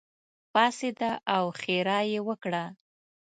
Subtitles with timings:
[0.53, 2.63] پاڅېده او ښېرا یې وکړه.